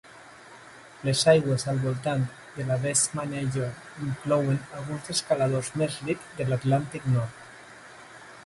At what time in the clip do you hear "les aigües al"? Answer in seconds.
1.09-1.81